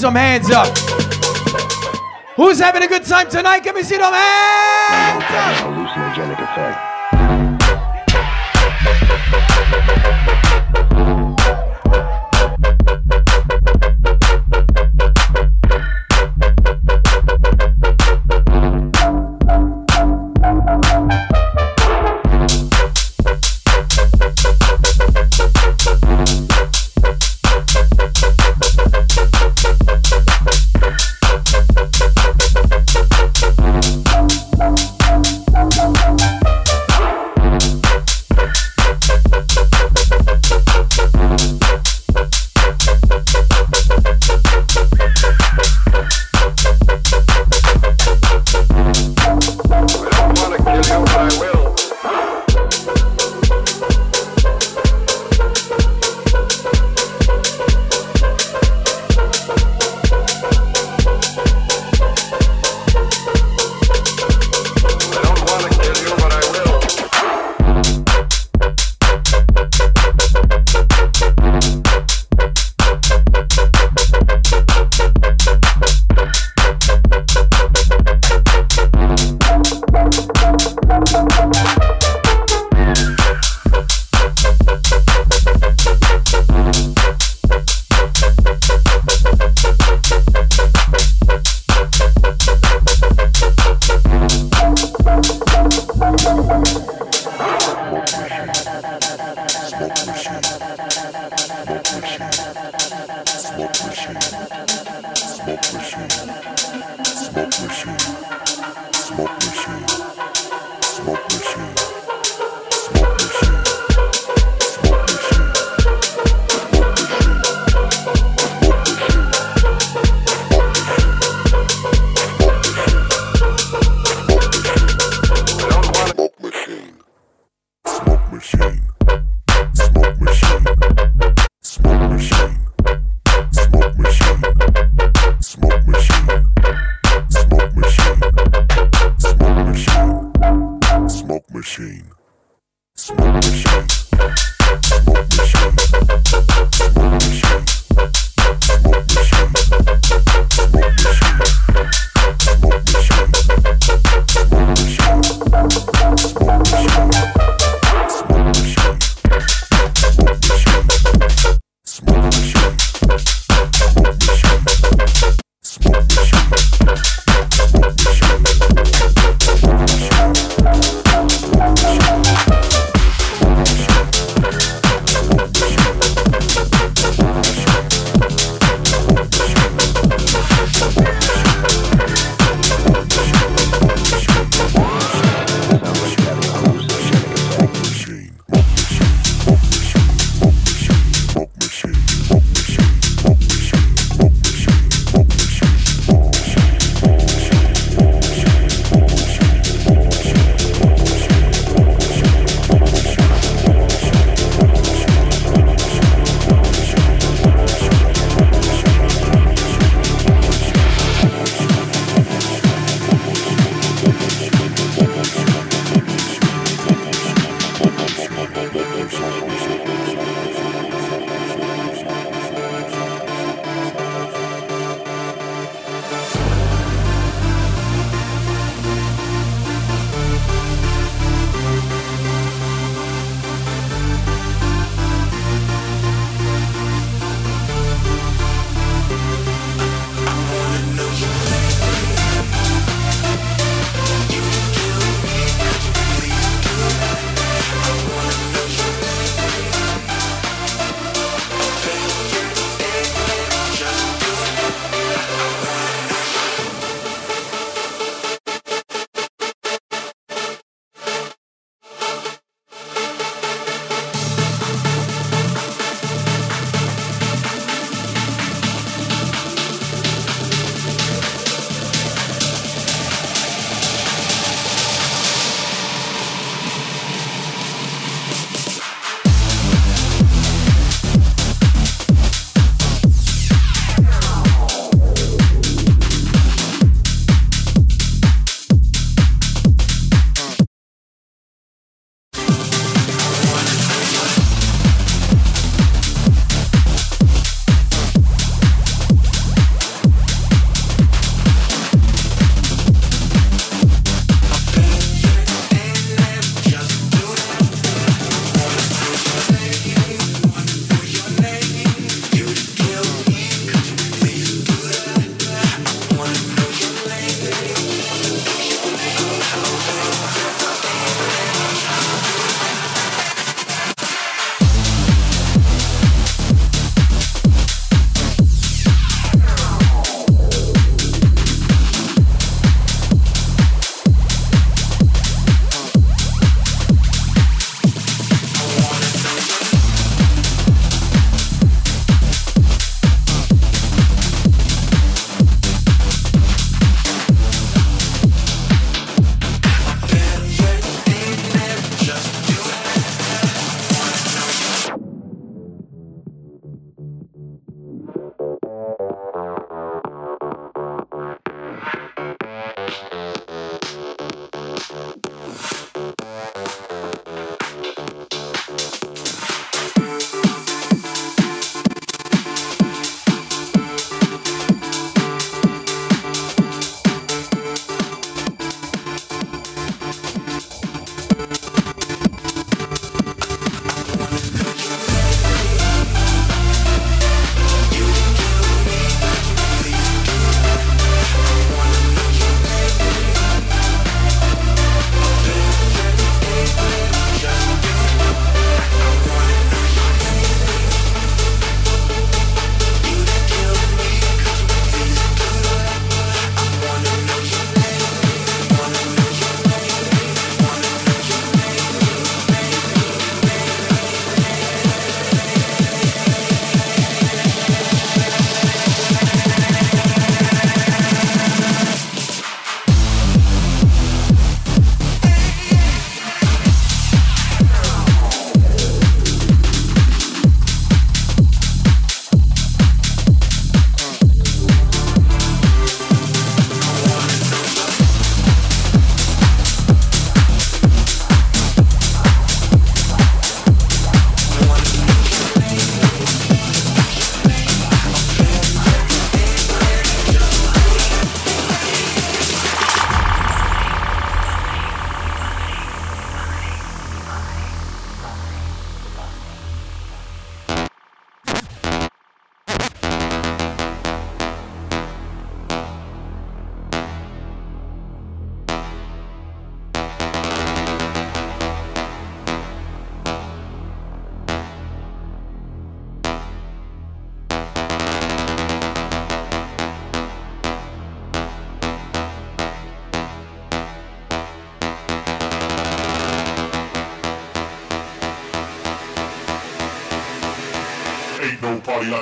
some 0.00 0.14
hands 0.14 0.50
up. 0.50 0.66
Who's 2.34 2.58
having 2.58 2.82
a 2.82 2.88
good 2.88 3.04
time 3.04 3.28
tonight? 3.28 3.60
Come 3.60 3.76
and 3.76 3.84
see 3.86 3.98
them 3.98 4.10
hands. 4.10 4.49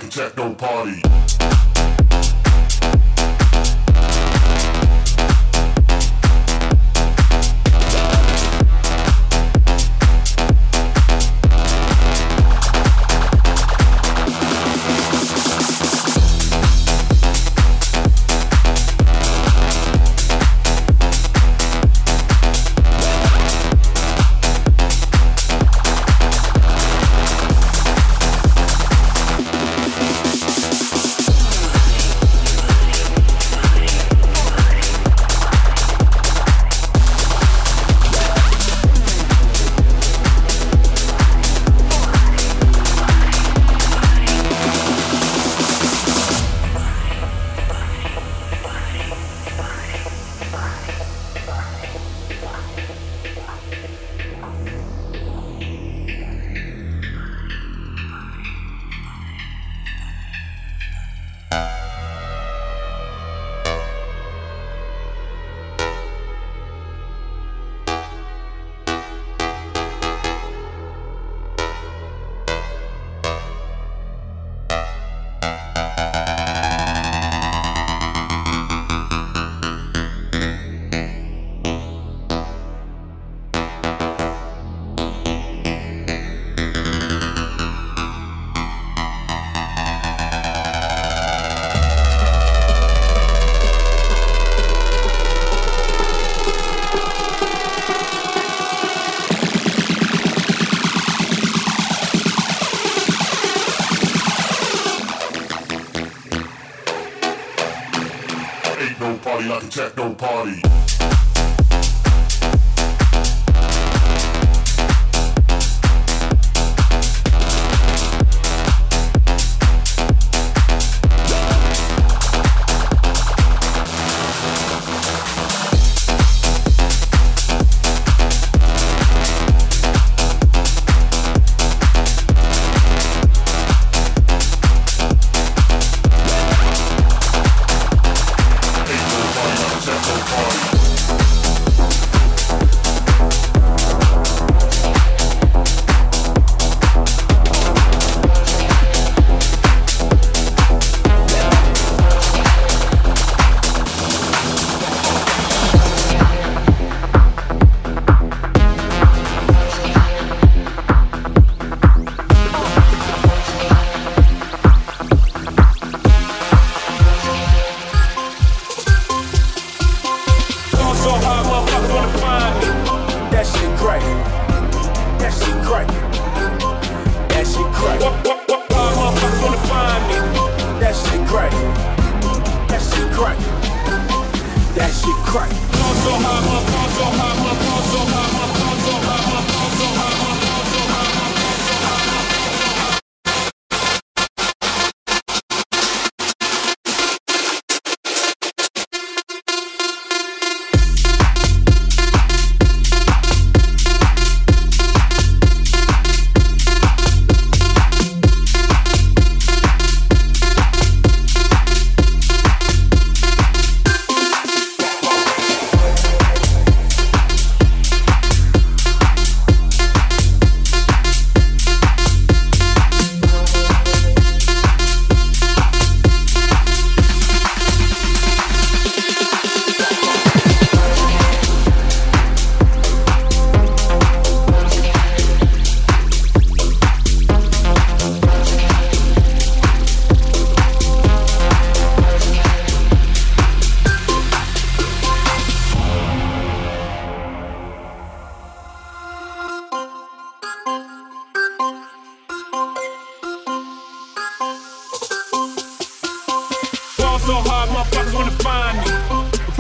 Techno 0.07 0.55
party. 0.55 1.08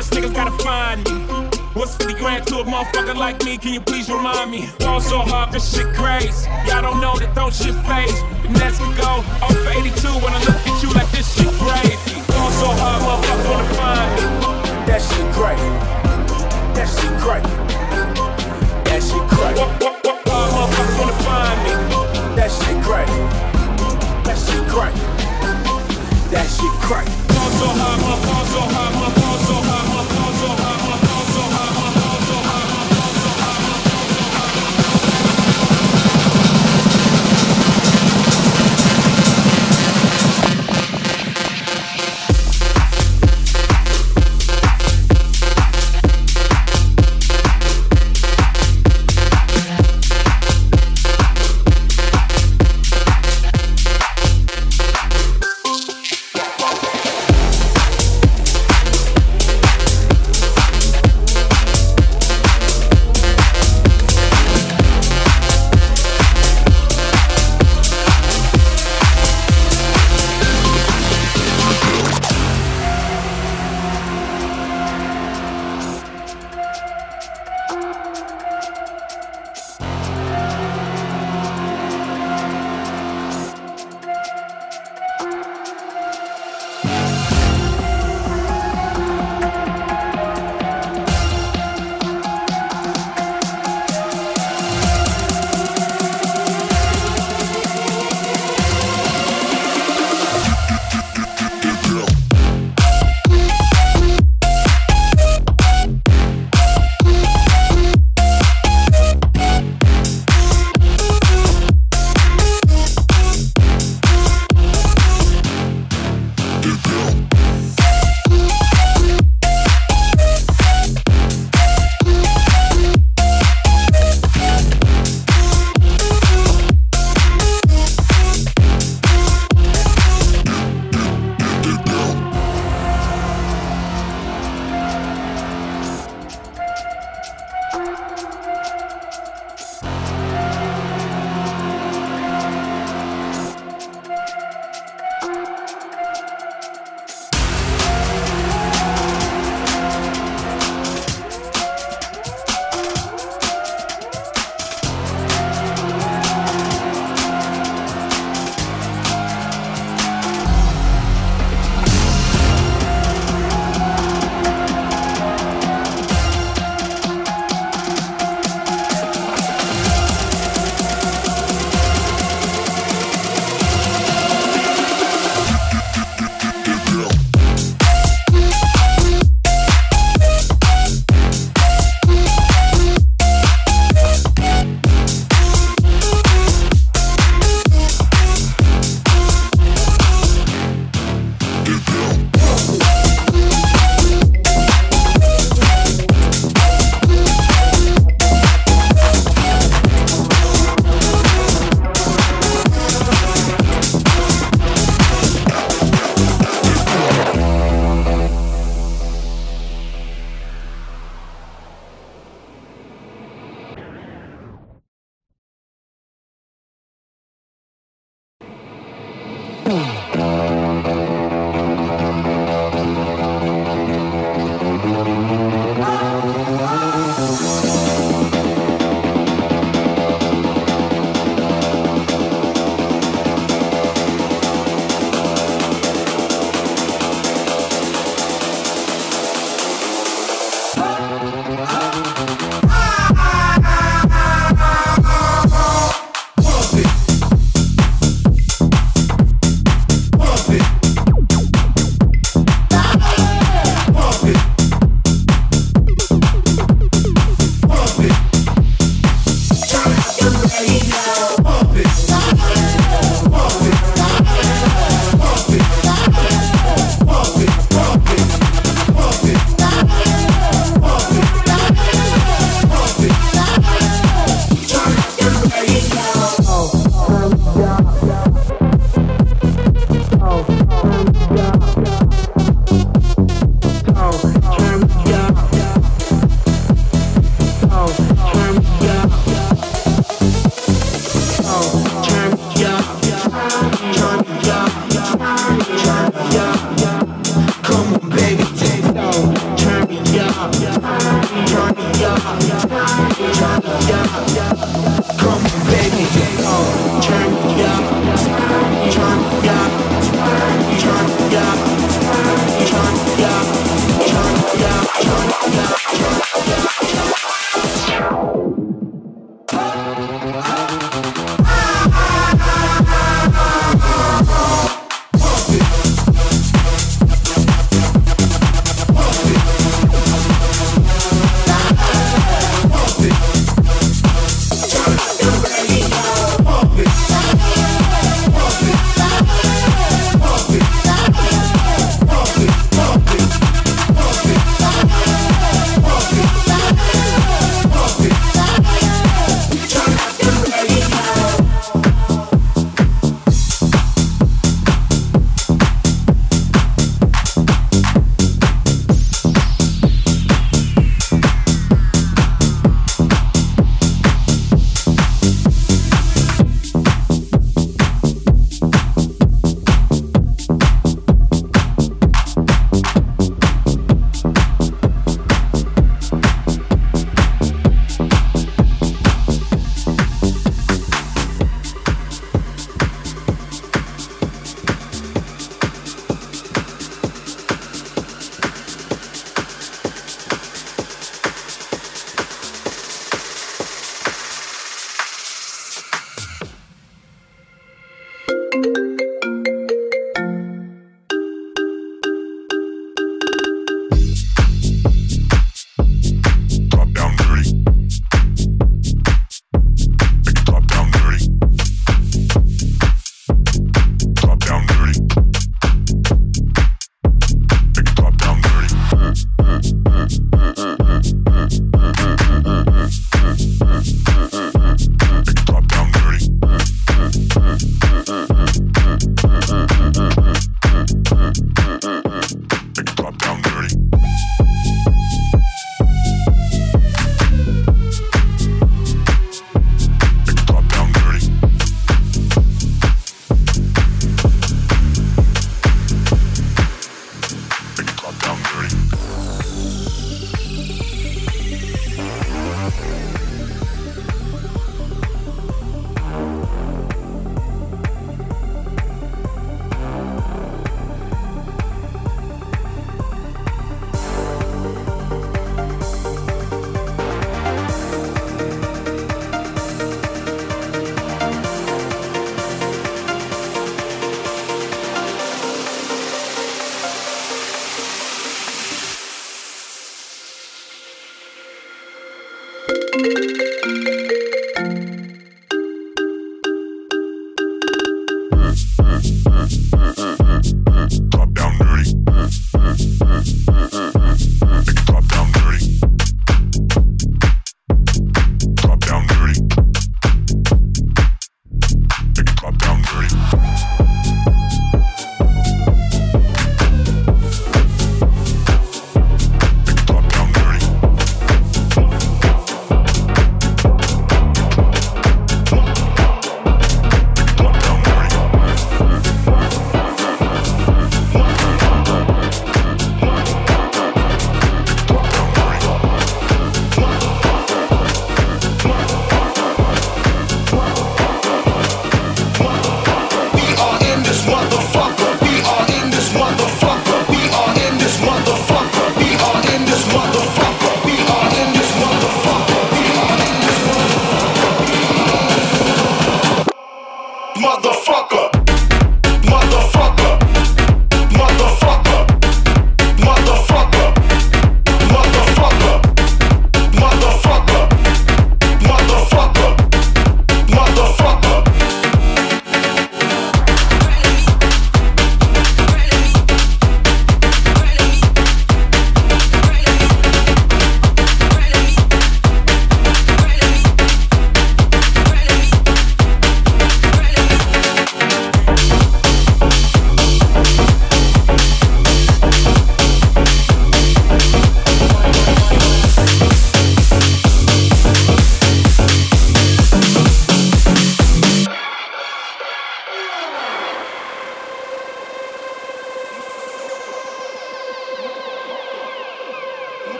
First 0.00 0.12
niggas 0.12 0.34
gotta 0.34 0.56
find 0.64 1.04
me. 1.04 1.12
What's 1.74 1.94
50 1.96 2.14
grand 2.14 2.46
to 2.46 2.60
a 2.60 2.64
motherfucker 2.64 3.14
like 3.14 3.44
me? 3.44 3.58
Can 3.58 3.74
you 3.74 3.82
please 3.82 4.08
remind 4.08 4.50
me? 4.50 4.64
Fall 4.80 4.98
so 4.98 5.18
hard, 5.18 5.52
this 5.52 5.76
shit 5.76 5.92
crazy. 5.92 6.48
Y'all 6.64 6.80
don't 6.80 7.02
know 7.02 7.18
that 7.18 7.34
don't 7.34 7.52
shit 7.52 7.76
phase. 7.84 8.16
And 8.48 8.56
that's 8.56 8.80
we 8.80 8.88
go. 8.96 9.20
Off 9.44 9.52
for 9.52 9.68
82 9.68 10.08
when 10.24 10.32
I 10.32 10.40
look 10.48 10.56
at 10.56 10.80
you 10.80 10.88
like 10.96 11.10
this 11.12 11.28
shit 11.36 11.52
crazy. 11.60 12.16
Fall 12.32 12.48
so 12.48 12.72
hard, 12.80 13.04
motherfucker 13.04 13.44
wanna 13.52 13.76
find 13.76 14.08
me. 14.16 14.24
That 14.88 15.04
shit 15.04 15.28
crazy. 15.36 15.68
That 16.72 16.88
shit 16.88 17.14
crazy. 17.20 17.52
That 18.88 19.00
shit 19.04 19.24
crazy. 19.28 19.60
What, 19.60 20.00
what, 20.00 20.16
what, 20.24 20.48
what, 20.48 20.88
wanna 20.96 21.24
find 21.28 21.60
me? 21.60 21.76
That 22.40 22.48
shit 22.48 22.80
great. 22.88 23.10
That 24.24 24.38
shit 24.40 24.64
great. 24.64 24.96
That 26.32 26.48
shit 26.48 26.74
great. 26.88 27.04
Fall 27.36 27.50
so 27.52 27.68
hard, 27.68 28.00
motherfucker, 28.00 28.48
so 28.48 28.60
hard, 28.64 28.92
motherfucker, 28.96 29.44
so 29.44 29.52
hard. 29.60 29.69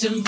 Captain 0.00 0.22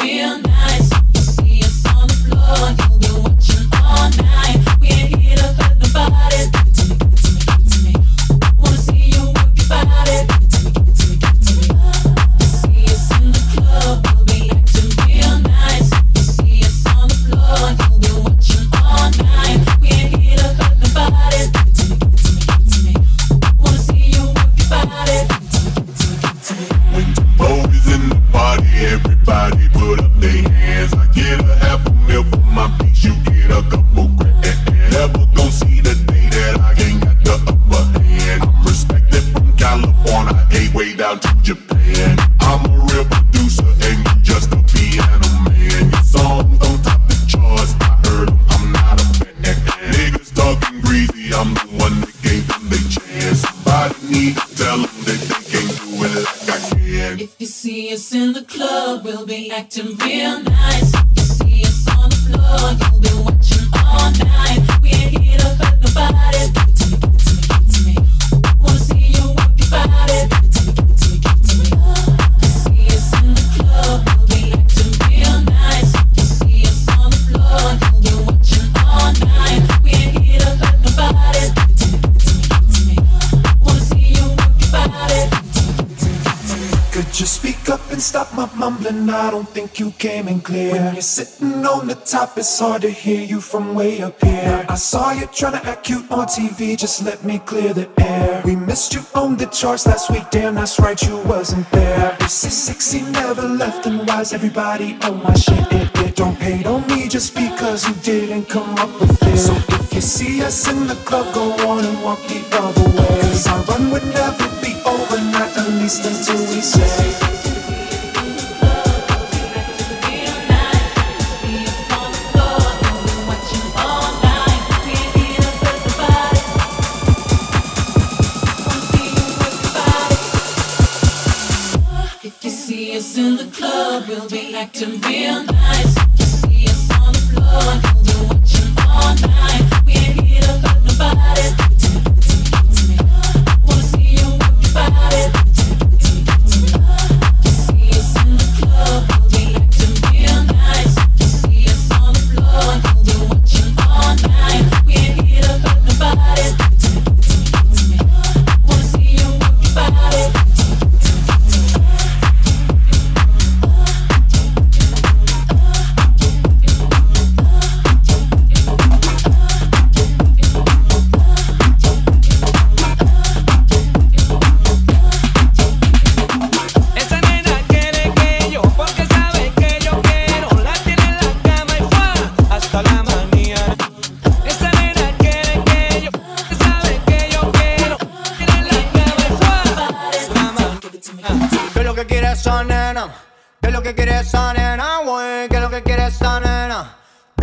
it's 92.37 92.59
hard 92.59 92.83
to 92.83 92.91
hear 92.91 93.21
you 93.21 93.41
from 93.41 93.75
way 93.75 94.01
up 94.03 94.23
here. 94.23 94.43
Now, 94.45 94.65
I 94.69 94.75
saw 94.77 95.13
you 95.13 95.27
trying 95.27 95.61
to 95.61 95.67
act 95.69 95.85
cute 95.85 96.11
on 96.11 96.27
TV, 96.27 96.79
just 96.79 97.05
let 97.05 97.25
me 97.25 97.39
clear 97.39 97.75
the 97.75 97.89
air. 98.01 98.43
We 98.45 98.57
missed 98.57 98.95
you 98.95 99.03
on 99.15 99.37
the 99.37 99.47
charts 99.47 99.87
last 99.87 100.11
week, 100.11 100.25
damn, 100.31 100.55
that's 100.55 100.79
right, 100.79 101.01
you 101.03 101.19
wasn't 101.25 101.71
there. 101.71 102.17
This 102.21 102.45
is 102.45 102.57
sexy, 102.57 103.03
never 103.13 103.43
left, 103.43 103.87
and 103.87 104.07
why's 104.07 104.33
everybody 104.33 104.97
on 105.03 105.23
my 105.23 105.35
shit? 105.35 105.67
It, 105.73 105.91
it 105.99 106.17
don't 106.17 106.37
hate 106.37 106.67
on 106.67 106.87
me 106.87 107.09
just 107.09 107.35
because 107.35 107.89
you 107.89 107.95
didn't 108.03 108.49
come 108.49 108.75
up 108.79 108.93
with 109.01 109.23
it. 109.23 109.39
So 109.39 109.55
if 109.75 109.93
you 109.95 110.01
see 110.01 110.43
us 110.43 110.69
in 110.69 110.87
the 110.87 110.97
club, 111.07 111.35
go 111.35 111.53
on 111.69 111.85
and 111.85 112.03
walk 112.03 112.21
the 112.29 112.41
other 112.53 112.89
way. 112.97 113.21
Cause 113.23 113.47
our 113.49 113.63
run 113.65 113.91
would 113.91 114.05
never 114.07 114.49
be 114.61 114.75
over, 114.87 115.19
not 115.33 115.57
at 115.57 115.69
least 115.81 116.05
until 116.05 116.41
we 116.55 116.61
say. 116.61 117.32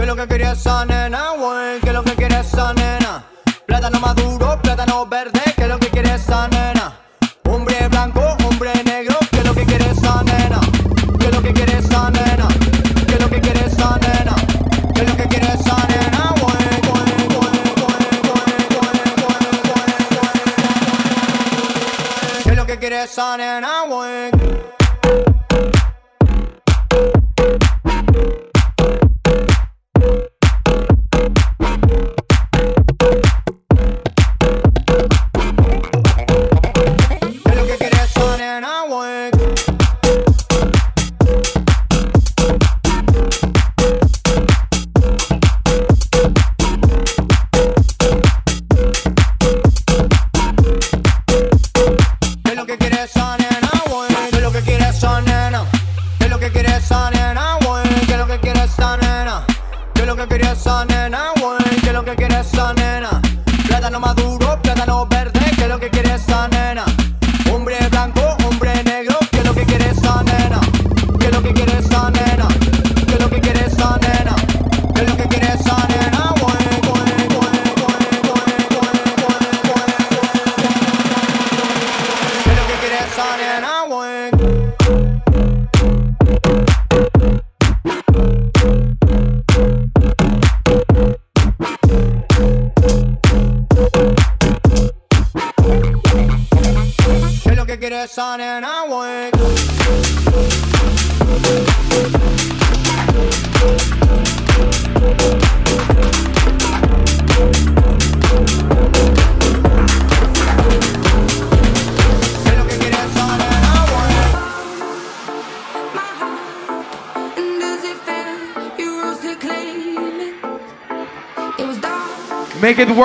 lo 0.10 0.16
que 0.16 0.28
quería 0.28 0.54
esa 0.54 0.86
nena, 0.86 1.34
güey? 1.38 1.80
¿Qué 1.82 1.90
es 1.90 1.94
lo 1.94 2.04
que 2.04 2.16
quiere 2.16 2.40
esa 2.40 2.74
nena? 2.74 3.24
Plátano 3.68 4.00
maduro 4.00 4.49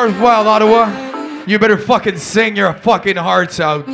worthwhile, 0.05 0.47
Ottawa. 0.47 1.45
You 1.47 1.59
better 1.59 1.79
fucking 1.79 2.19
sing 2.19 2.57
your 2.57 2.75
fucking 2.75 3.17
hearts 3.17 3.59
out. 3.59 3.87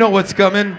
know 0.00 0.08
what's 0.08 0.32
coming. 0.32 0.78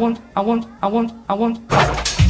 I 0.00 0.02
want, 0.02 0.66
I 0.80 0.86
want, 0.86 1.12
I 1.28 1.34
want. 1.34 2.29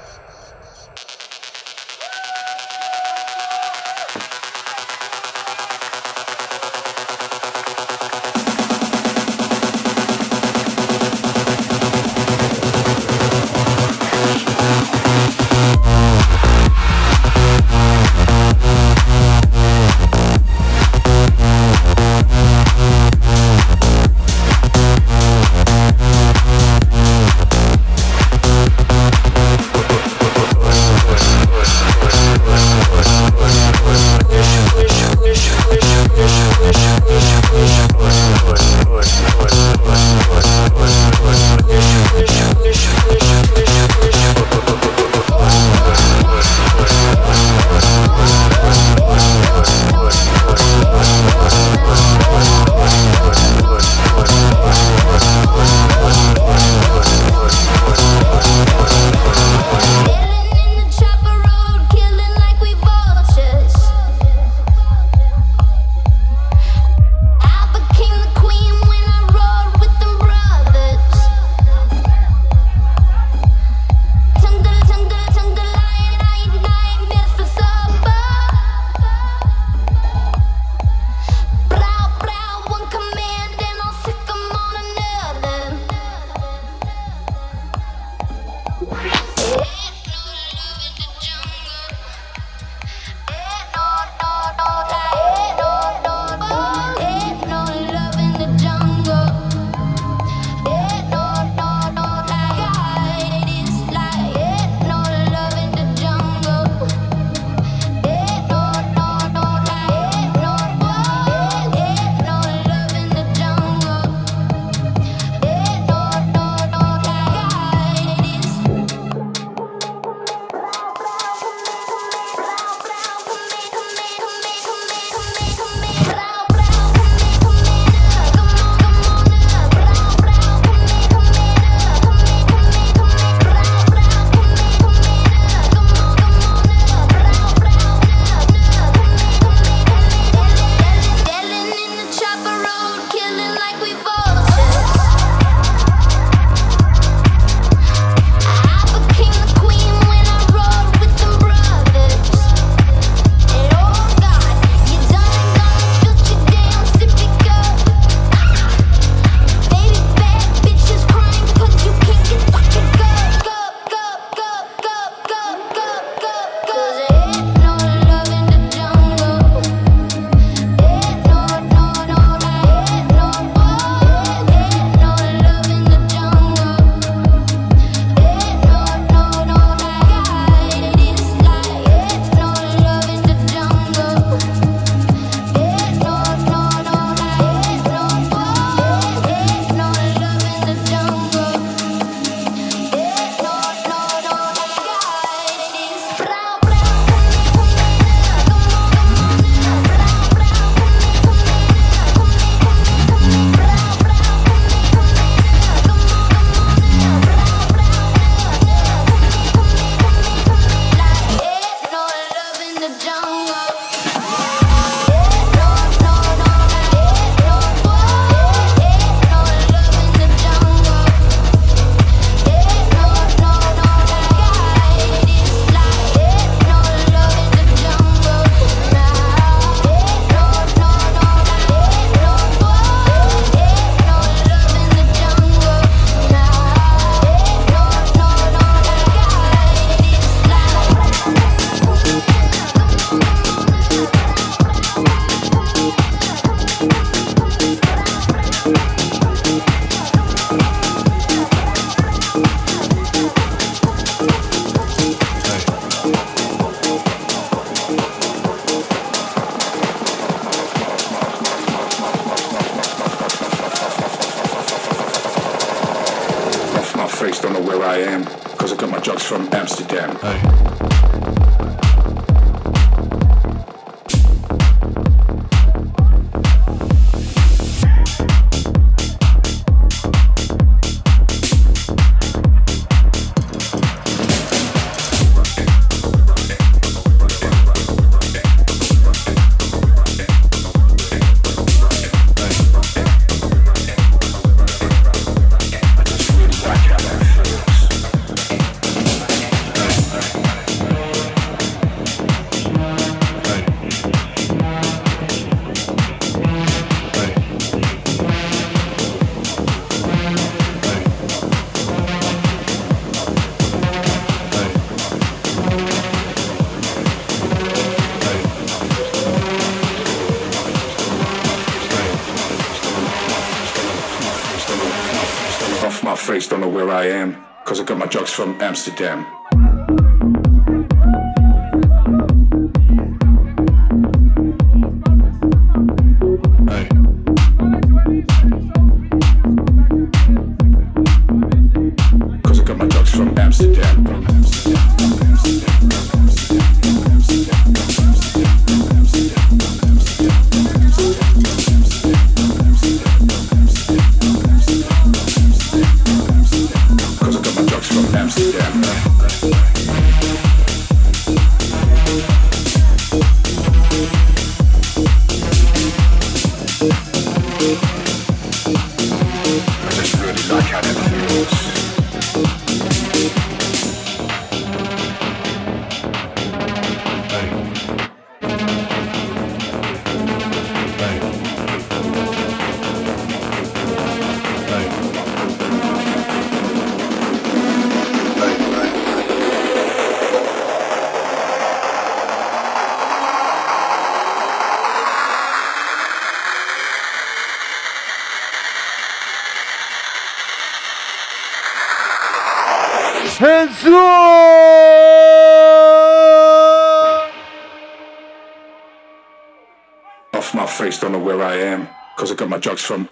Amsterdam. 328.71 329.30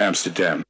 Amsterdam. 0.10 0.68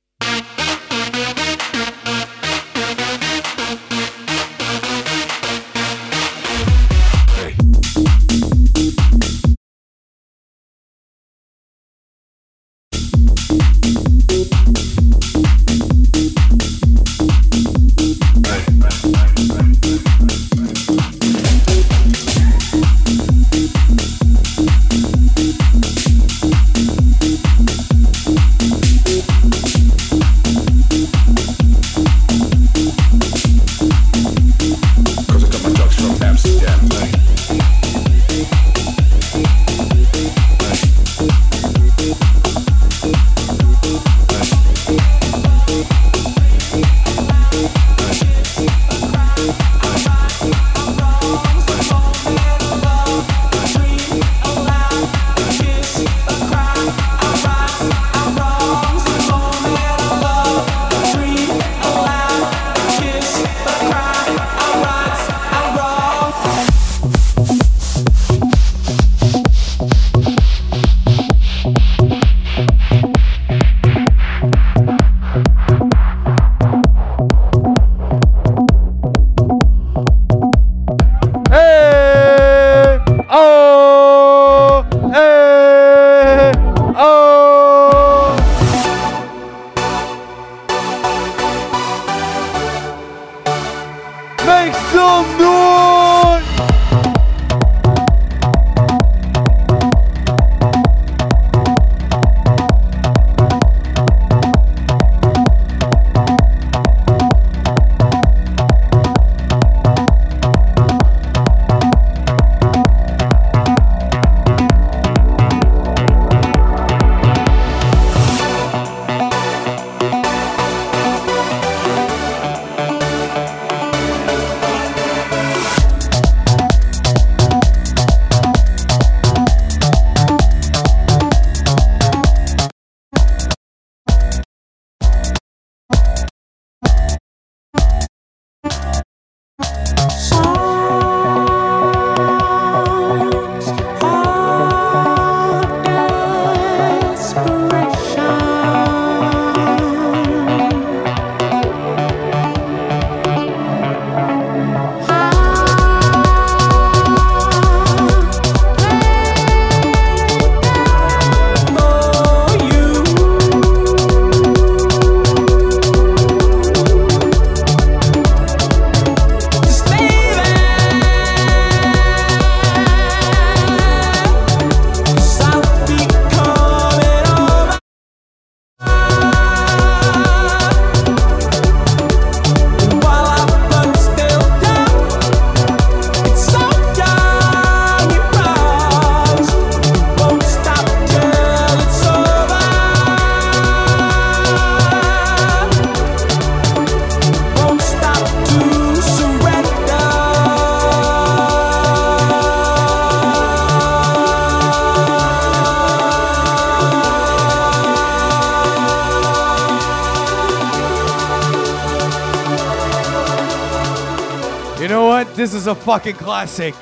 fucking 215.90 216.18
classic. 216.18 216.76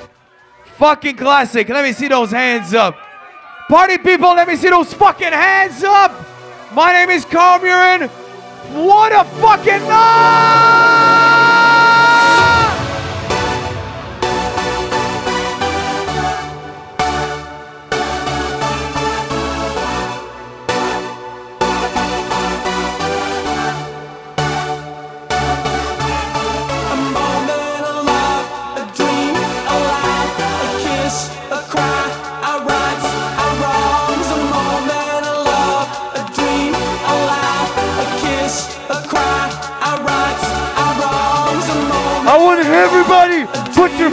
Fucking 0.76 1.16
classic. 1.16 1.66
Let 1.70 1.82
me 1.82 1.94
see 1.94 2.08
those 2.08 2.30
hands 2.30 2.74
up. 2.74 2.94
Party 3.66 3.96
people, 3.96 4.34
let 4.34 4.46
me 4.46 4.54
see 4.54 4.68
those 4.68 4.92
fucking 4.92 5.32
hands 5.32 5.82
up. 5.82 6.12
My 6.74 6.92
name 6.92 7.08
is 7.08 7.24
Carl 7.24 7.58
What 7.58 9.12
a 9.12 9.24
fucking 9.40 9.88
night! 9.88 10.97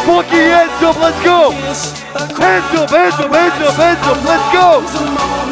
Funky, 0.06 0.36
hands 0.36 0.84
up, 0.84 0.98
let's 0.98 1.20
go! 1.24 1.50
Hands 1.50 2.76
up, 2.78 2.90
hands 2.92 3.20
up, 3.20 3.32
hands 3.34 3.62
up, 3.62 3.74
hands 3.74 4.08
up, 4.08 4.24
let's 4.24 4.54
go! 4.54 5.45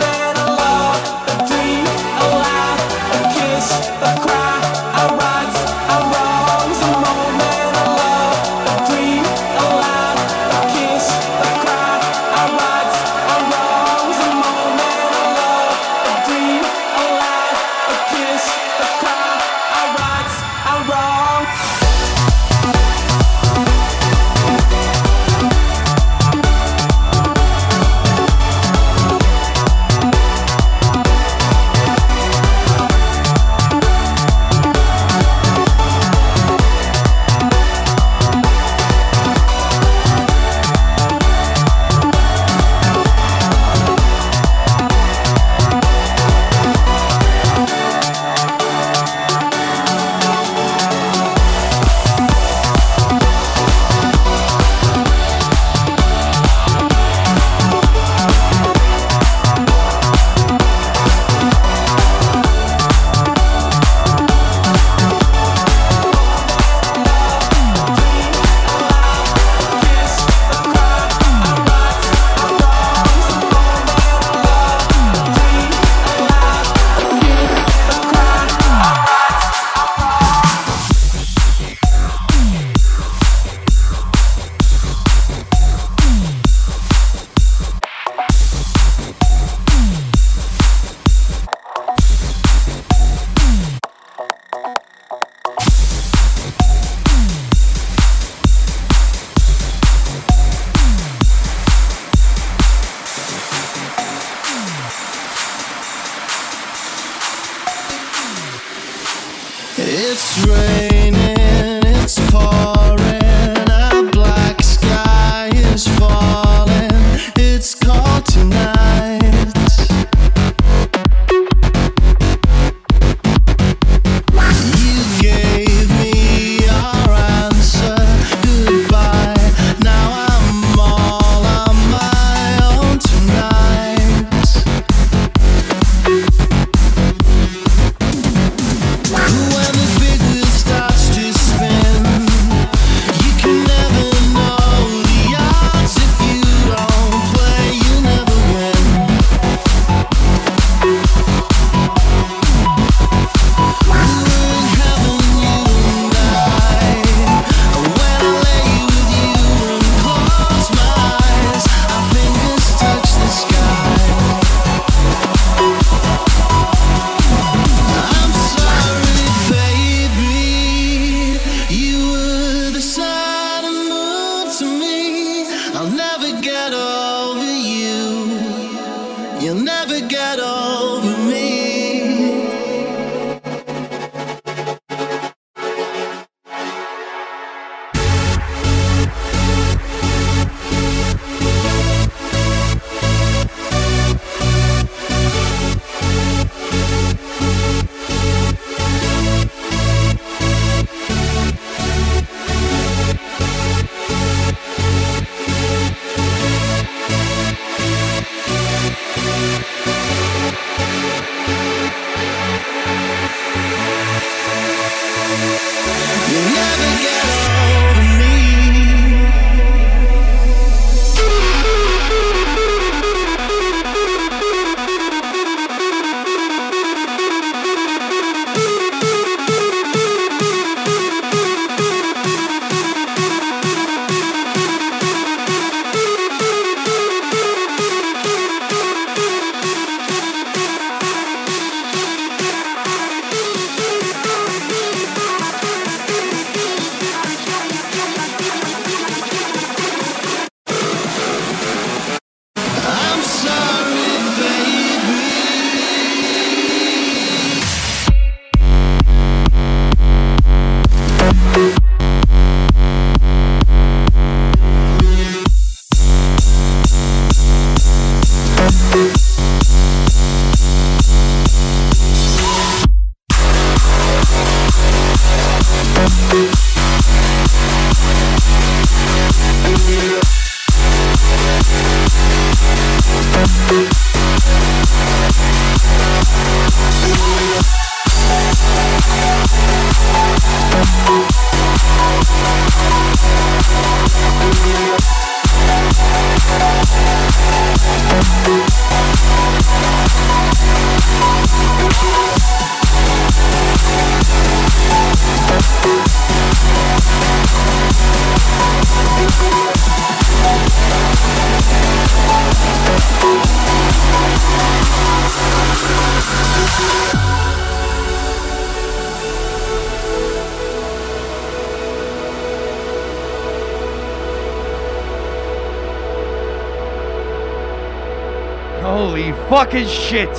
Fucking 329.53 329.87
shit. 329.87 330.35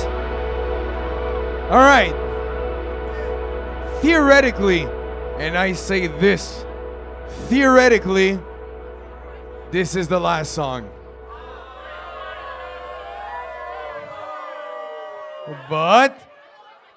All 1.71 1.79
right. 1.79 2.13
Theoretically, 4.01 4.81
and 5.39 5.57
I 5.57 5.71
say 5.71 6.07
this, 6.07 6.65
theoretically, 7.47 8.37
this 9.71 9.95
is 9.95 10.09
the 10.09 10.19
last 10.19 10.51
song. 10.51 10.89
But 15.69 16.19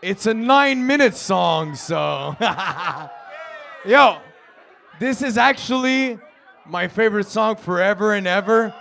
it's 0.02 0.26
a 0.26 0.34
nine 0.34 0.84
minute 0.88 1.14
song, 1.14 1.76
so. 1.76 2.36
Yo, 3.86 4.18
this 4.98 5.22
is 5.22 5.38
actually 5.38 6.18
my 6.66 6.88
favorite 6.88 7.28
song 7.28 7.54
forever 7.54 8.14
and 8.14 8.26
ever. 8.26 8.74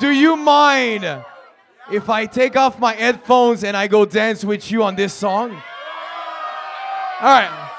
Do 0.00 0.10
you 0.10 0.34
mind 0.34 1.24
if 1.90 2.08
I 2.08 2.26
take 2.26 2.56
off 2.56 2.78
my 2.78 2.94
headphones 2.94 3.64
and 3.64 3.76
I 3.76 3.86
go 3.86 4.04
dance 4.04 4.44
with 4.44 4.70
you 4.70 4.82
on 4.82 4.96
this 4.96 5.12
song? 5.12 5.50
All 7.20 7.30
right. 7.30 7.70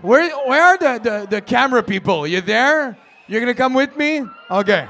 Where, 0.00 0.30
where 0.46 0.62
are 0.62 0.78
the, 0.78 0.98
the, 0.98 1.26
the 1.28 1.40
camera 1.40 1.82
people? 1.82 2.26
You 2.26 2.40
there? 2.40 2.96
You're 3.26 3.40
gonna 3.40 3.54
come 3.54 3.74
with 3.74 3.96
me? 3.96 4.22
Okay. 4.50 4.86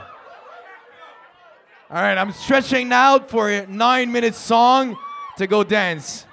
All 1.91 2.03
right, 2.03 2.19
I'm 2.19 2.33
stretching 2.33 2.93
out 2.93 3.31
for 3.31 3.51
a 3.51 3.67
nine 3.67 4.13
minute 4.13 4.35
song 4.35 4.97
to 5.39 5.47
go 5.47 5.65
dance. 5.65 6.27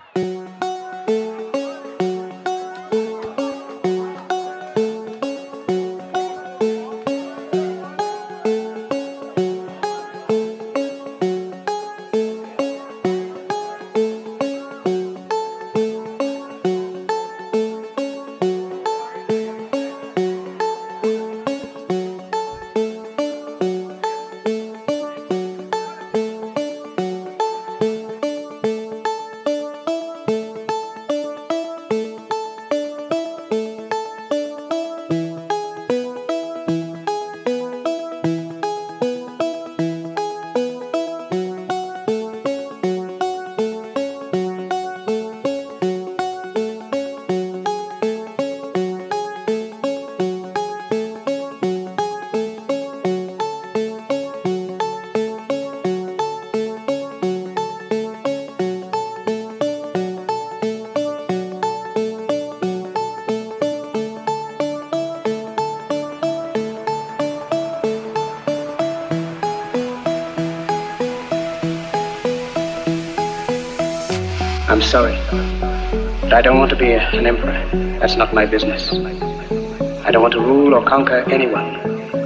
An 77.17 77.25
emperor. 77.25 77.53
That's 77.99 78.15
not 78.15 78.33
my 78.33 78.45
business. 78.45 78.91
I 78.91 80.11
don't 80.11 80.21
want 80.21 80.33
to 80.33 80.39
rule 80.39 80.73
or 80.73 80.83
conquer 80.85 81.23
anyone. 81.31 81.75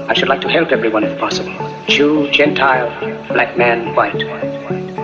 I 0.10 0.14
should 0.14 0.28
like 0.28 0.42
to 0.42 0.50
help 0.50 0.72
everyone 0.72 1.04
if 1.04 1.18
possible. 1.20 1.54
Jew, 1.88 2.30
Gentile, 2.32 2.90
black 3.30 3.58
man, 3.58 3.96
white. 3.96 4.18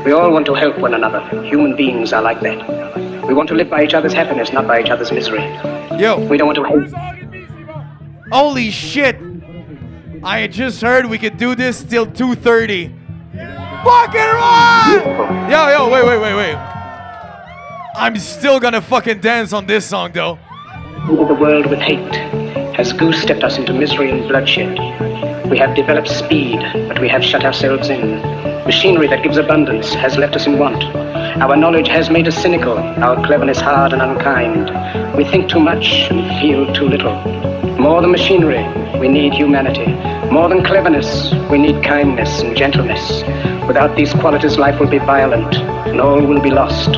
We 0.06 0.12
all 0.12 0.32
want 0.32 0.46
to 0.48 0.54
help 0.54 0.80
one 0.80 0.94
another. 0.94 1.22
Human 1.44 1.76
beings 1.76 2.14
are 2.14 2.22
like 2.22 2.42
that. 2.42 3.26
We 3.28 3.34
want 3.34 3.50
to 3.50 3.56
live 3.56 3.70
by 3.70 3.84
each 3.84 3.94
other's 3.94 4.14
happiness, 4.14 4.52
not 4.52 4.68
by 4.68 4.82
each 4.82 4.90
other's 4.90 5.12
misery. 5.12 5.44
Yo. 6.00 6.26
We 6.28 6.38
don't 6.38 6.48
want 6.48 6.58
to 6.58 6.64
hate. 6.66 6.94
Holy 8.32 8.72
shit! 8.72 9.18
I 10.24 10.40
had 10.40 10.52
just 10.52 10.82
heard 10.82 11.06
we 11.06 11.18
could 11.18 11.38
do 11.38 11.56
this 11.56 11.84
till 11.84 12.08
2:30. 12.08 12.92
Fucking 13.84 14.20
run! 14.20 15.50
Yo, 15.52 15.68
yo, 15.70 15.90
wait, 15.90 16.06
wait, 16.06 16.20
wait, 16.20 16.36
wait. 16.36 16.75
I'm 17.98 18.18
still 18.18 18.60
gonna 18.60 18.82
fucking 18.82 19.22
dance 19.22 19.54
on 19.54 19.68
this 19.68 19.86
song 19.86 20.12
though. 20.12 20.38
The 21.08 21.34
world 21.34 21.68
with 21.68 21.80
hate 21.80 22.14
has 22.76 22.92
goose 22.92 23.22
stepped 23.22 23.42
us 23.42 23.58
into 23.58 23.72
misery 23.72 24.10
and 24.10 24.28
bloodshed. 24.28 24.78
We 25.50 25.58
have 25.60 25.78
developed 25.78 26.10
speed, 26.10 26.60
but 26.90 27.00
we 27.00 27.08
have 27.08 27.24
shut 27.24 27.46
ourselves 27.46 27.88
in. 27.88 28.20
Machinery 28.66 29.08
that 29.08 29.24
gives 29.24 29.38
abundance 29.38 29.94
has 29.94 30.18
left 30.18 30.36
us 30.36 30.46
in 30.46 30.60
want. 30.60 30.84
Our 31.42 31.56
knowledge 31.56 31.88
has 31.88 32.10
made 32.10 32.28
us 32.28 32.36
cynical, 32.38 32.78
our 32.78 33.16
cleverness 33.26 33.62
hard 33.62 33.94
and 33.94 34.02
unkind. 34.02 35.16
We 35.16 35.24
think 35.24 35.50
too 35.50 35.62
much 35.62 36.10
and 36.12 36.42
feel 36.42 36.74
too 36.74 36.90
little. 36.90 37.16
More 37.80 38.02
than 38.02 38.12
machinery, 38.12 38.68
we 39.00 39.08
need 39.08 39.34
humanity. 39.34 39.88
More 40.32 40.50
than 40.50 40.66
cleverness, 40.66 41.34
we 41.50 41.60
need 41.60 41.82
kindness 41.82 42.42
and 42.42 42.58
gentleness. 42.58 43.24
Without 43.68 43.96
these 43.96 44.14
qualities, 44.14 44.58
life 44.58 44.82
will 44.82 44.90
be 44.90 45.00
violent 45.00 45.56
and 45.56 46.02
all 46.02 46.22
will 46.26 46.42
be 46.42 46.52
lost. 46.52 46.98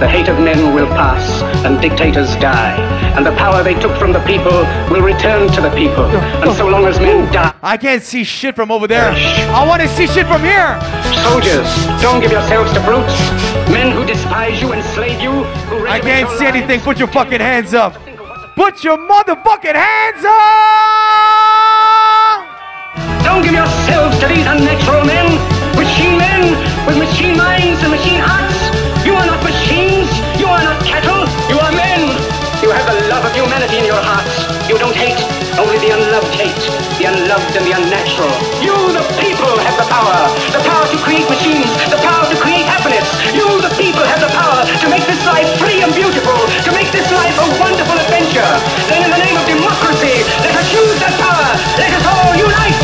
The 0.00 0.06
hate 0.06 0.28
of 0.28 0.38
men 0.38 0.74
will 0.74 0.86
pass, 0.88 1.40
and 1.64 1.80
dictators 1.80 2.36
die, 2.36 2.76
and 3.16 3.24
the 3.24 3.32
power 3.32 3.62
they 3.62 3.72
took 3.72 3.96
from 3.96 4.12
the 4.12 4.20
people 4.20 4.52
will 4.90 5.00
return 5.00 5.50
to 5.52 5.60
the 5.62 5.70
people. 5.70 6.04
And 6.44 6.54
so 6.54 6.68
long 6.68 6.84
as 6.84 7.00
men 7.00 7.32
die, 7.32 7.54
I 7.62 7.78
can't 7.78 8.02
see 8.02 8.22
shit 8.22 8.54
from 8.54 8.70
over 8.70 8.86
there. 8.86 9.10
I 9.56 9.66
want 9.66 9.80
to 9.80 9.88
see 9.88 10.06
shit 10.06 10.26
from 10.26 10.42
here. 10.42 10.78
soldiers, 11.24 11.66
don't 12.02 12.20
give 12.20 12.30
yourselves 12.30 12.72
to 12.74 12.80
brutes. 12.84 13.16
Men 13.72 13.90
who 13.96 14.04
despise 14.04 14.60
you, 14.60 14.74
enslave 14.74 15.18
you, 15.20 15.32
who 15.32 15.86
I 15.86 15.98
can't 16.00 16.28
see 16.36 16.44
lives. 16.44 16.56
anything. 16.56 16.80
Put 16.80 16.98
your 16.98 17.08
fucking 17.08 17.40
hands 17.40 17.72
up. 17.72 17.94
Put 18.54 18.84
your 18.84 18.98
motherfucking 18.98 19.74
hands 19.74 20.24
up. 20.24 20.36
Don't 23.24 23.42
give 23.42 23.52
yourselves 23.52 24.18
to 24.20 24.28
these 24.28 24.46
unnatural 24.46 25.04
men, 25.04 25.26
machine 25.74 26.16
men 26.18 26.52
with 26.86 26.96
machine 26.98 27.36
minds 27.36 27.80
and 27.82 27.90
machine 27.90 28.20
hearts. 28.20 28.60
You 29.04 29.14
are 29.14 29.26
not 29.26 29.35
are 30.56 30.64
not 30.64 30.80
cattle, 30.80 31.28
you 31.52 31.60
are 31.60 31.72
men. 31.76 32.08
You 32.64 32.72
have 32.72 32.88
the 32.88 32.96
love 33.12 33.20
of 33.28 33.32
humanity 33.36 33.84
in 33.84 33.84
your 33.84 34.00
hearts. 34.00 34.48
You 34.64 34.80
don't 34.80 34.96
hate, 34.96 35.20
only 35.60 35.76
the 35.84 35.92
unloved 35.92 36.32
hate, 36.32 36.56
the 36.96 37.12
unloved 37.12 37.52
and 37.52 37.64
the 37.68 37.76
unnatural. 37.76 38.32
You, 38.64 38.72
the 38.96 39.04
people, 39.20 39.52
have 39.60 39.76
the 39.76 39.84
power. 39.92 40.16
The 40.56 40.64
power 40.64 40.84
to 40.88 40.96
create 41.04 41.28
machines, 41.28 41.68
the 41.92 42.00
power 42.00 42.24
to 42.24 42.36
create 42.40 42.64
happiness. 42.64 43.04
You, 43.36 43.44
the 43.60 43.70
people, 43.76 44.02
have 44.08 44.24
the 44.24 44.32
power 44.32 44.64
to 44.64 44.86
make 44.88 45.04
this 45.04 45.20
life 45.28 45.46
free 45.60 45.84
and 45.84 45.92
beautiful, 45.92 46.40
to 46.64 46.70
make 46.72 46.88
this 46.90 47.06
life 47.12 47.36
a 47.36 47.46
wonderful 47.60 48.00
adventure. 48.00 48.48
Then 48.88 49.04
in 49.04 49.10
the 49.12 49.20
name 49.20 49.36
of 49.36 49.44
democracy, 49.44 50.24
let 50.40 50.56
us 50.56 50.68
use 50.72 50.96
that 51.04 51.12
power. 51.20 51.48
Let 51.76 51.92
us 51.92 52.04
all 52.08 52.32
unite. 52.40 52.75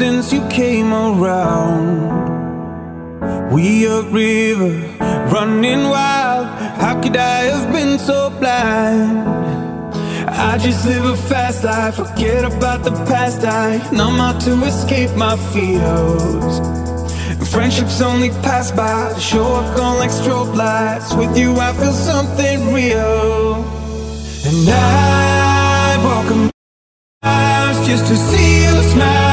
Since 0.00 0.32
you 0.32 0.40
came 0.48 0.94
around. 0.94 1.92
We 3.52 3.84
a 3.84 4.00
river 4.00 4.74
running 5.30 5.84
wild. 5.94 6.46
How 6.80 6.98
could 7.02 7.18
I 7.18 7.40
have 7.52 7.70
been 7.70 7.98
so 7.98 8.30
blind? 8.40 9.28
I 10.48 10.56
just 10.56 10.86
live 10.86 11.04
a 11.04 11.16
fast 11.28 11.64
life, 11.64 11.96
forget 11.96 12.46
about 12.46 12.82
the 12.82 12.92
past. 13.10 13.44
I 13.44 13.76
numb 13.92 14.18
out 14.20 14.40
to 14.46 14.52
escape 14.64 15.14
my 15.16 15.36
fears. 15.52 16.54
Friendships 17.52 18.00
only 18.00 18.30
pass 18.46 18.72
by, 18.72 19.18
show 19.18 19.48
up 19.58 19.76
gone 19.76 19.98
like 19.98 20.12
strobe 20.20 20.56
lights. 20.56 21.12
With 21.14 21.36
you, 21.36 21.50
I 21.60 21.74
feel 21.74 21.92
something 21.92 22.72
real. 22.72 23.56
And 24.48 24.66
I 24.66 25.92
walk 26.06 26.30
a 26.34 26.36
miles 27.22 27.86
just 27.86 28.06
to 28.06 28.16
see 28.16 28.64
you 28.64 28.82
smile 28.94 29.29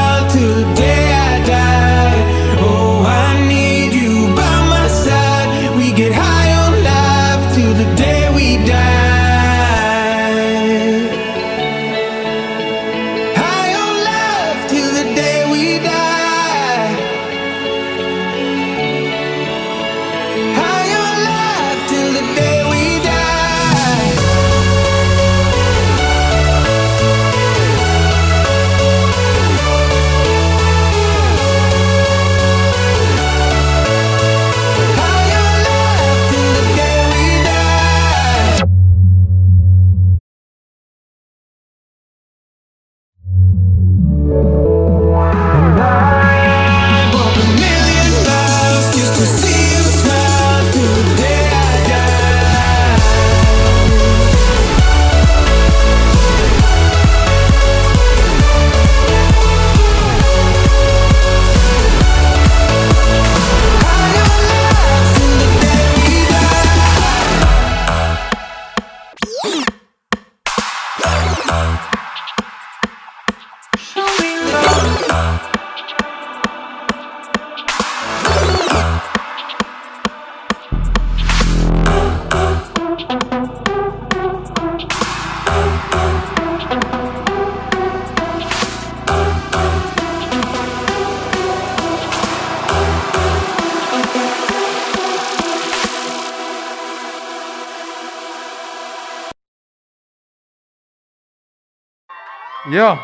Yo. 102.78 102.96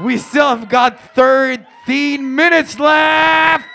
We 0.00 0.16
still 0.16 0.46
have 0.46 0.68
got 0.68 1.12
13 1.16 2.36
minutes 2.36 2.78
left. 2.78 3.66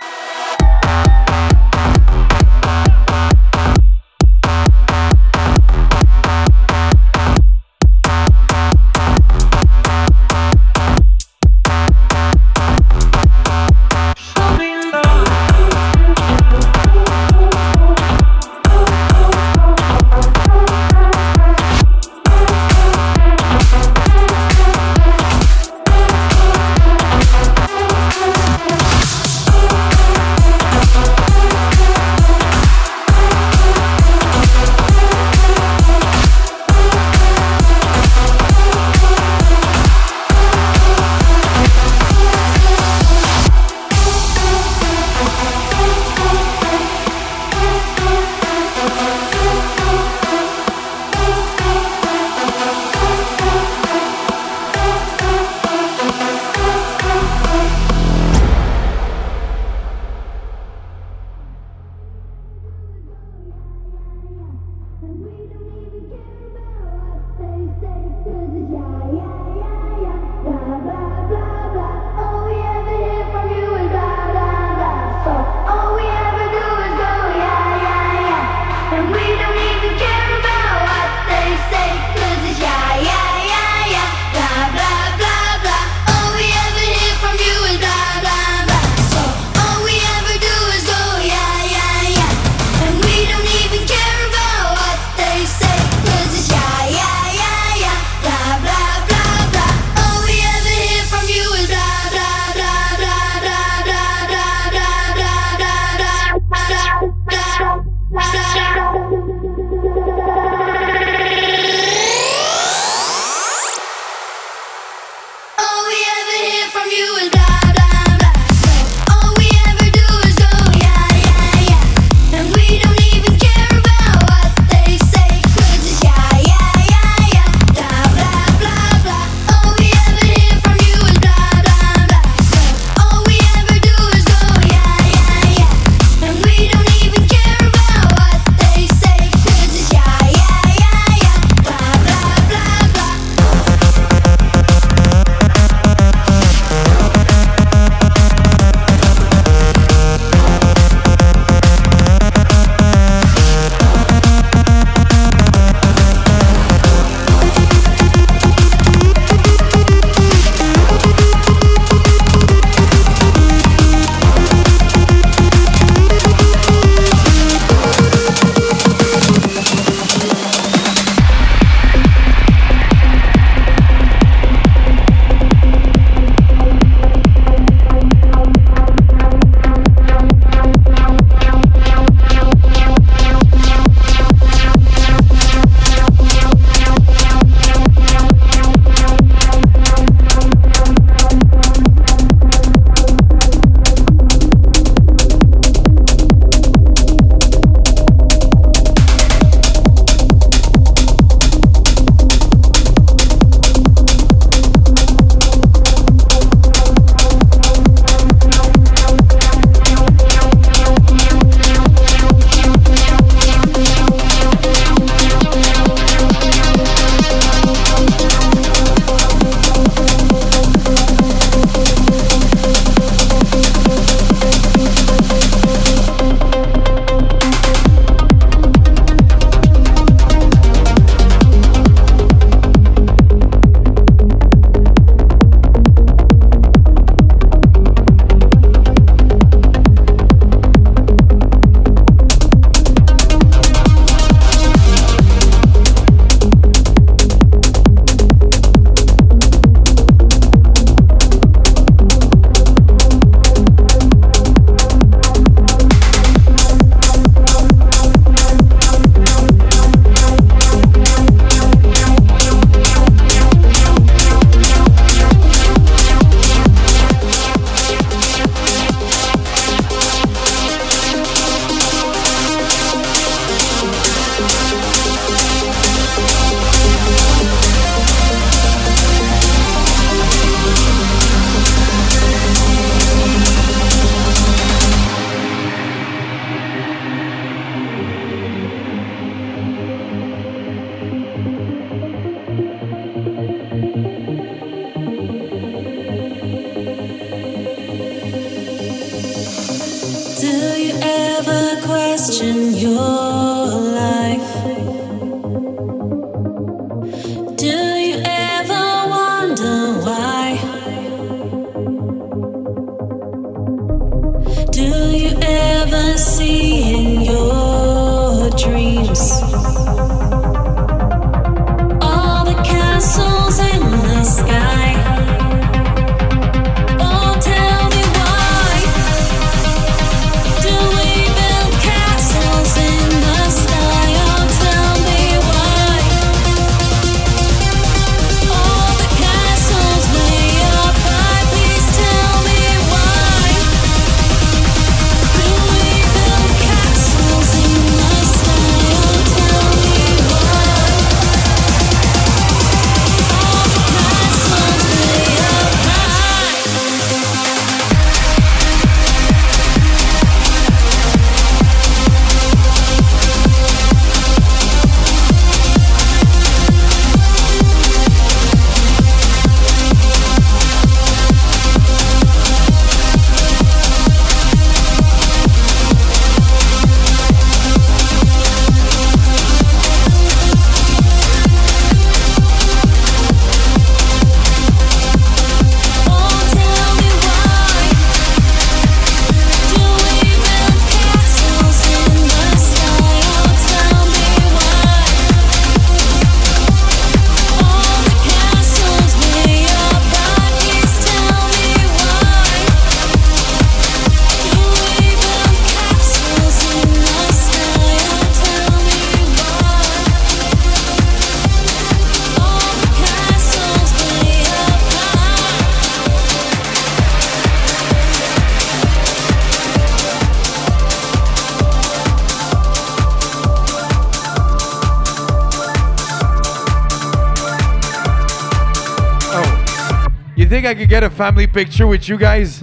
Think 430.65 430.77
I 430.77 430.81
could 430.81 430.89
get 430.89 431.03
a 431.03 431.09
family 431.09 431.45
picture 431.45 431.85
with 431.85 432.09
you 432.09 432.17
guys? 432.17 432.59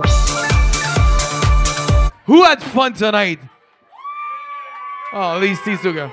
Who 2.27 2.43
had 2.43 2.61
fun 2.63 2.95
tonight? 2.95 3.39
Oh, 5.13 5.37
at 5.37 5.41
least 5.41 5.65
go. 5.65 6.11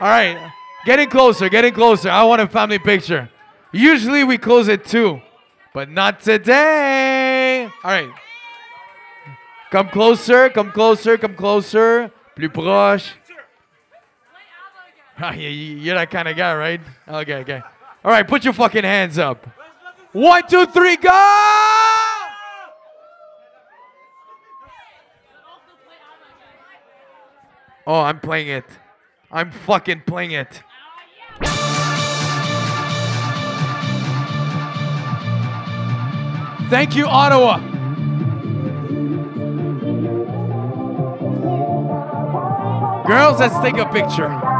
All 0.00 0.08
right, 0.08 0.52
getting 0.86 1.08
closer, 1.10 1.48
getting 1.48 1.74
closer. 1.74 2.08
I 2.08 2.22
want 2.24 2.40
a 2.40 2.46
family 2.46 2.78
picture. 2.78 3.28
Usually 3.72 4.24
we 4.24 4.38
close 4.38 4.68
at 4.68 4.84
two, 4.84 5.20
but 5.74 5.90
not 5.90 6.20
today. 6.20 7.64
All 7.84 7.90
right. 7.90 8.10
Come 9.70 9.88
closer, 9.88 10.50
come 10.50 10.70
closer, 10.72 11.18
come 11.18 11.34
closer. 11.34 12.10
Plus 12.36 12.50
proche. 12.50 13.12
Ah, 15.18 15.34
You're 15.34 15.94
that 15.94 16.10
kind 16.10 16.26
of 16.26 16.36
guy, 16.36 16.54
right? 16.54 16.80
Okay, 17.06 17.34
okay. 17.42 17.62
All 18.04 18.10
right, 18.10 18.26
put 18.26 18.44
your 18.44 18.54
fucking 18.54 18.82
hands 18.82 19.18
up. 19.18 19.46
One, 20.12 20.42
two, 20.46 20.66
three, 20.66 20.96
go! 20.96 21.10
Oh, 27.86 28.00
I'm 28.00 28.20
playing 28.20 28.48
it. 28.48 28.64
I'm 29.30 29.50
fucking 29.50 30.02
playing 30.06 30.32
it. 30.32 30.62
Thank 36.68 36.94
you, 36.94 37.06
Ottawa. 37.06 37.58
Girls, 43.06 43.40
let's 43.40 43.58
take 43.60 43.78
a 43.78 43.86
picture. 43.90 44.51